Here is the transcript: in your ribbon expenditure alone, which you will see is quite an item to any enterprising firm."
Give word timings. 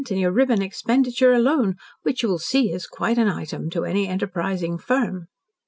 in 0.09 0.17
your 0.17 0.31
ribbon 0.31 0.63
expenditure 0.63 1.31
alone, 1.31 1.75
which 2.01 2.23
you 2.23 2.27
will 2.29 2.39
see 2.39 2.71
is 2.71 2.87
quite 2.87 3.19
an 3.19 3.27
item 3.27 3.69
to 3.69 3.85
any 3.85 4.07
enterprising 4.07 4.75
firm." 4.79 5.27